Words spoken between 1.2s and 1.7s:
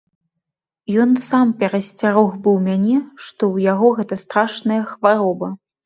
сам